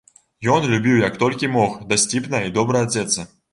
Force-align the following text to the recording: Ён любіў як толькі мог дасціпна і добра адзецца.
Ён 0.55 0.63
любіў 0.71 0.95
як 1.01 1.19
толькі 1.25 1.51
мог 1.57 1.77
дасціпна 1.93 2.43
і 2.49 2.53
добра 2.59 2.85
адзецца. 2.89 3.31